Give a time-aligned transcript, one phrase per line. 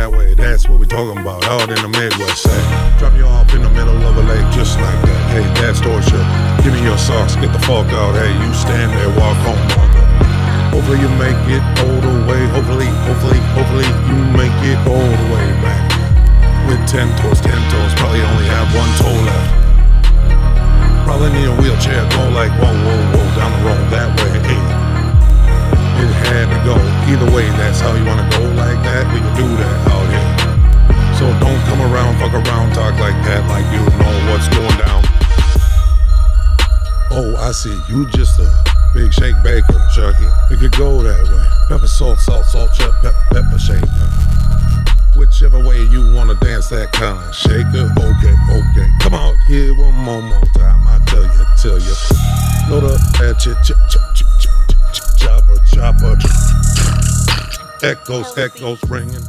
[0.00, 0.32] that way.
[0.32, 2.48] That's what we're talking about out in the Midwest.
[2.48, 2.60] Say,
[2.96, 5.20] drop you off in the middle of a lake just like that.
[5.36, 6.24] Hey, that's torture.
[6.64, 8.16] Give me your socks, get the fuck out.
[8.16, 9.60] Hey, you stand there, walk home.
[10.72, 12.40] Hopefully you make it all the way.
[12.56, 15.84] Hopefully, hopefully, hopefully you make it all the way back.
[16.64, 19.52] With ten toes, ten toes, probably only have one toe left.
[21.04, 24.32] Probably need a wheelchair, go like whoa, whoa, whoa, down the road that way.
[24.48, 24.62] Hey,
[26.00, 26.78] it had to go.
[27.10, 29.04] Either way, that's how you wanna go like that.
[29.12, 29.59] We can do
[33.10, 35.02] like that, like you know what's going down.
[37.10, 37.74] Oh, I see.
[37.88, 38.46] You just a
[38.94, 40.26] big shake baker, Chucky.
[40.48, 41.46] We could go that way.
[41.68, 44.06] Pepper, salt, salt, salt, chip, pep, pepper shaker.
[45.16, 47.90] Whichever way you wanna dance that kind of shaker.
[47.98, 48.88] Okay, okay.
[49.00, 50.86] Come out here one more, more time.
[50.86, 51.94] I tell you, tell you.
[52.70, 54.54] Load up that chip, chip, chip, chip, chip,
[54.94, 56.14] chip, chopper, chopper.
[57.82, 59.24] Echoes, echoes ringing.